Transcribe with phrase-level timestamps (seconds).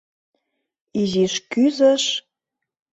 [0.99, 2.03] Изиш кӱзыш...